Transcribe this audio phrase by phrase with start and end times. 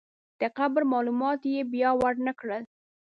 [0.39, 2.63] د قبر معلومات یې بیا ورنکړل.